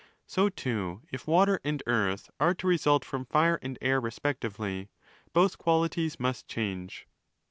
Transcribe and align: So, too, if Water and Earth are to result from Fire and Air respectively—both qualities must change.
So, 0.25 0.49
too, 0.49 1.03
if 1.11 1.27
Water 1.27 1.61
and 1.63 1.83
Earth 1.85 2.31
are 2.39 2.55
to 2.55 2.65
result 2.65 3.05
from 3.05 3.23
Fire 3.23 3.59
and 3.61 3.77
Air 3.83 3.99
respectively—both 4.01 5.59
qualities 5.59 6.19
must 6.19 6.47
change. 6.47 7.07